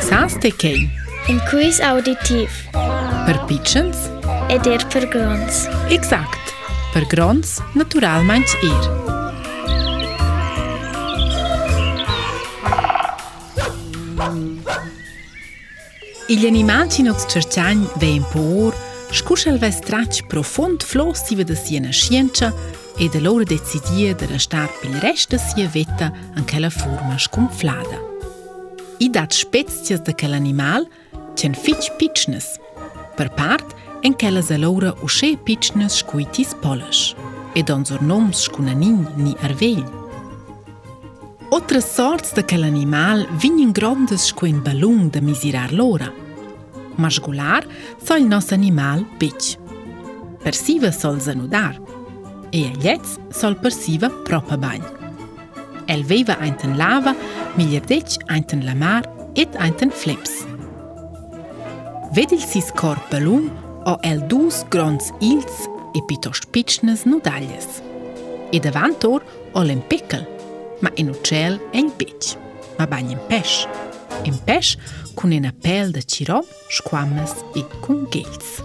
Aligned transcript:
Pensaste 0.00 0.50
che? 0.54 0.88
Un 1.28 1.40
quiz 1.48 1.80
auditiv. 1.80 2.48
Per 3.24 3.44
pitchens? 3.46 3.96
Ed 4.48 4.64
er 4.66 4.86
per 4.86 5.06
grons. 5.08 5.66
Exakt. 5.90 6.38
Per 6.92 7.02
grons, 7.06 7.58
natural 7.74 8.22
meint 8.24 8.46
ihr. 8.62 8.84
Igl 16.30 16.46
animal 16.46 16.86
chi 16.94 17.02
nox 17.02 17.26
cerciagn 17.32 17.82
vein 17.98 18.22
por, 18.30 18.70
scuschel 19.10 19.58
ve 19.58 19.72
strac 19.74 20.22
profond 20.30 20.82
flossiva 20.86 21.42
da 21.42 21.56
siena 21.58 21.90
scienza 21.90 22.54
e 23.02 23.08
da 23.12 23.18
loro 23.18 23.42
decidia 23.42 24.14
de 24.14 24.26
restar 24.30 24.70
pil 24.80 24.94
rest 25.02 25.34
da 25.34 25.38
sia 25.42 25.66
vetta 25.66 26.12
an 26.36 26.44
quella 26.46 26.70
forma 26.70 27.18
sconflada. 27.18 28.07
i 29.04 29.08
datë 29.14 29.38
shpecës 29.44 30.00
dhe 30.06 30.14
kell 30.18 30.34
animal 30.34 30.86
që 31.38 31.52
në 31.52 31.60
fiqë 31.64 31.92
piqënës. 32.00 32.48
Për 33.18 33.30
partë, 33.38 33.74
e 34.06 34.12
në 34.14 34.40
zelora 34.46 34.92
u 35.02 35.08
shejë 35.10 35.40
piqënës 35.46 35.98
shkujtis 36.04 36.52
polësh, 36.62 37.04
e 37.58 37.62
do 37.66 37.74
në 37.80 37.88
zornomës 37.90 38.44
shku 38.46 38.62
në 38.62 38.74
një 38.78 38.90
një 39.26 39.34
arvejnë. 39.48 39.94
Otrë 41.50 41.80
sortës 41.82 42.34
dhe 42.36 42.44
kell 42.46 42.62
animal 42.68 43.24
vinjë 43.42 43.66
në 43.70 43.74
grondës 43.78 44.26
shkujnë 44.32 44.62
balung 44.66 45.08
dhe 45.10 45.22
mizirar 45.24 45.72
lora. 45.72 46.10
Ma 46.98 47.08
shgular, 47.10 47.66
nos 47.66 48.28
nësë 48.28 48.54
animal 48.58 49.02
piqë. 49.18 49.56
Përsive 50.44 50.92
sol 50.94 51.18
zanudar, 51.20 51.78
e 52.52 52.64
e 52.70 52.72
ljecë 52.82 53.32
sol 53.36 53.56
përsive 53.60 54.08
propë 54.24 54.56
El 54.70 54.84
Elveva 55.94 56.36
ajnë 56.40 56.58
të 56.60 56.66
në 56.68 56.76
lava, 56.76 57.12
miliardiç 57.58 58.18
einten 58.30 58.62
lamar 58.66 59.02
et 59.36 59.56
einten 59.60 59.90
flips. 59.90 60.32
Vedil 62.14 62.38
sis 62.40 62.70
corpelum 62.72 63.48
o 63.86 63.96
el 64.06 64.20
dus 64.30 64.62
grons 64.72 65.10
ils 65.20 65.64
e 65.98 66.02
pitos 66.08 66.40
pitschnes 66.54 67.02
nudalles. 67.08 67.80
E 68.54 68.60
davantor 68.64 69.24
o 69.58 69.64
l'en 69.66 69.82
pickel, 69.90 70.22
ma 70.84 70.92
en 70.96 71.10
uccel 71.12 71.58
en 71.76 71.90
pitch, 71.98 72.36
ma 72.78 72.86
bagn 72.86 73.16
en 73.16 73.22
pesch. 73.30 73.64
En 74.26 74.34
pesch 74.46 74.76
cun 75.18 75.34
en 75.36 75.48
appel 75.50 75.90
de 75.94 76.02
cirom, 76.06 76.46
squammes 76.78 77.34
e 77.58 77.64
cun 77.82 78.06
gels. 78.14 78.58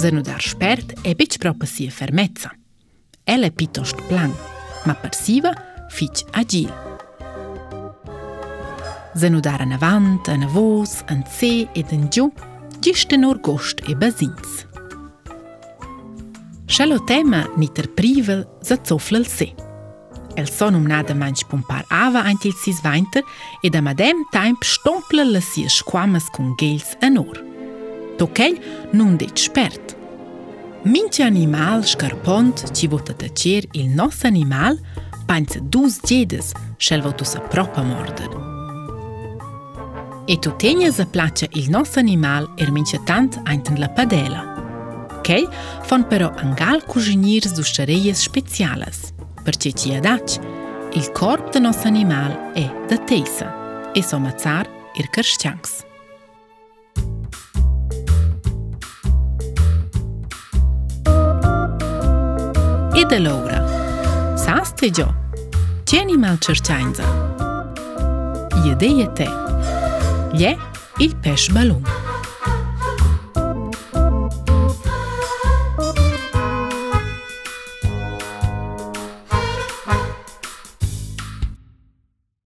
Zenudar 0.00 0.40
spert 0.42 0.94
e 1.04 1.12
bitch 1.18 1.36
propa 1.42 1.66
sia 1.66 1.90
fermezza. 1.92 2.54
Elle 3.24 3.50
è 3.50 3.68
plan, 4.08 4.32
ma 4.84 4.94
persiva, 4.94 5.52
fitch 5.90 6.24
agil. 6.32 6.89
Zë 9.18 9.26
në 9.34 9.40
darë 9.42 9.66
në 9.72 9.78
vant, 9.82 10.28
në 10.38 10.48
vos, 10.52 10.92
në 11.10 11.24
ce 11.34 11.48
e 11.80 11.82
në 11.90 12.08
gju, 12.14 12.28
gjishtë 12.84 13.18
në 13.18 13.30
orgosht 13.32 13.80
e 13.90 13.96
bazinës. 13.98 14.60
Shalo 16.70 17.00
tema 17.10 17.40
një 17.58 17.88
privel, 17.98 18.44
zë 18.62 18.76
coflëll 18.86 19.26
se. 19.26 19.48
Elson 20.38 20.76
um 20.78 20.86
nada 20.86 21.12
manch 21.18 21.42
pumpar 21.50 21.82
ava 21.90 22.22
antil 22.30 22.54
sis 22.54 22.78
weinter 22.84 23.24
e 23.66 23.70
da 23.74 23.80
madem 23.82 24.22
taim 24.32 24.54
stomple 24.64 25.24
lasi 25.26 25.66
schwammes 25.74 26.30
kun 26.32 26.52
gels 26.60 26.94
anor. 27.02 27.40
Tokel 28.20 28.60
nun 28.94 29.16
dit 29.18 29.34
spert. 29.42 29.96
Minche 30.86 31.24
animal 31.26 31.82
scarpont 31.84 32.62
ci 32.72 32.86
vota 32.88 33.12
tacer 33.12 33.66
il 33.74 33.90
nos 33.98 34.22
animal 34.24 34.78
panze 35.28 35.58
dus 35.66 35.98
jedes 36.06 36.54
schel 36.80 37.02
vota 37.04 37.24
sa 37.28 37.40
propa 37.50 37.82
morder. 37.82 38.49
E 40.30 40.36
të 40.38 40.50
të 40.62 40.70
një 40.78 40.88
zë 40.94 41.04
il 41.58 41.64
nos 41.74 41.96
animal 41.98 42.44
e 42.54 42.62
rëmin 42.68 42.84
që 42.86 42.98
të 43.02 43.14
antë 43.18 43.40
ajnë 43.50 43.64
të 43.66 43.72
në 43.80 43.86
padele. 43.96 44.42
Kej, 45.26 45.40
fonë 45.90 46.06
pero 46.06 46.28
nga 46.52 46.68
lë 46.76 46.86
kuzhinjirës 46.86 47.56
du 47.56 47.64
shërejes 47.66 48.22
shpecialës, 48.28 48.98
për 49.42 49.54
që 49.64 49.70
që 49.80 49.90
jadac, 49.96 50.36
il 50.94 51.08
korp 51.18 51.50
të 51.50 51.64
nësë 51.66 51.82
animal 51.90 52.36
e 52.54 52.64
da 52.86 53.00
teisa, 53.10 53.48
e 53.98 54.02
somë 54.06 54.30
atësar 54.30 54.70
irë 55.02 55.10
kërshqangës. 55.18 55.74
E 63.00 63.06
dhe 63.10 63.18
logra, 63.26 63.64
sa 64.38 64.60
stë 64.70 64.86
i 64.86 64.94
gjo, 65.00 65.10
që 65.90 66.06
një 66.06 66.22
një 66.22 66.34
I 68.60 68.74
dhe 68.78 68.90
jetë 69.00 69.26
je 70.34 70.46
Il 70.98 71.16
pêche 71.16 71.50
ballon. 71.50 71.82